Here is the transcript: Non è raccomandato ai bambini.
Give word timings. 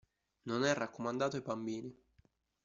Non 0.47 0.63
è 0.65 0.73
raccomandato 0.73 1.35
ai 1.35 1.43
bambini. 1.43 1.95